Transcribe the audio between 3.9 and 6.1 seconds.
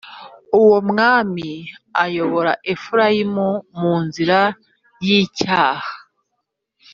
nzira y’icyaha.